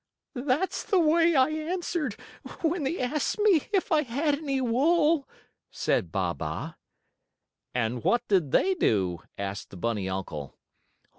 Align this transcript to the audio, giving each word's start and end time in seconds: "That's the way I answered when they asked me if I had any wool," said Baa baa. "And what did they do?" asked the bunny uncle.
"That's 0.33 0.83
the 0.83 0.97
way 0.99 1.35
I 1.35 1.49
answered 1.51 2.15
when 2.61 2.85
they 2.85 2.99
asked 2.99 3.37
me 3.37 3.67
if 3.71 3.91
I 3.91 4.01
had 4.01 4.33
any 4.39 4.59
wool," 4.59 5.29
said 5.69 6.11
Baa 6.11 6.33
baa. 6.33 6.73
"And 7.75 8.03
what 8.03 8.27
did 8.27 8.49
they 8.49 8.73
do?" 8.73 9.19
asked 9.37 9.69
the 9.69 9.77
bunny 9.77 10.09
uncle. 10.09 10.57